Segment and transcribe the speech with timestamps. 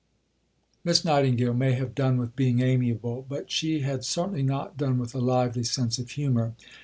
[0.83, 5.13] Miss Nightingale may have "done with being amiable"; but she had certainly not done with
[5.13, 6.55] a lively sense of humour.